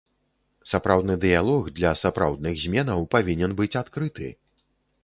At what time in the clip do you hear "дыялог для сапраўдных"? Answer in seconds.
1.25-2.53